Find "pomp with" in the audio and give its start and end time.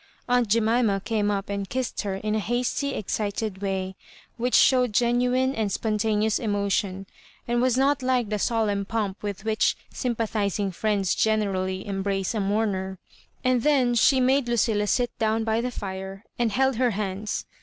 8.83-9.45